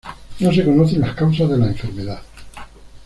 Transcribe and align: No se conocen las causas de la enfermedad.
No 0.39 0.51
se 0.51 0.65
conocen 0.65 1.01
las 1.01 1.13
causas 1.15 1.47
de 1.47 1.59
la 1.59 1.67
enfermedad. 1.67 2.23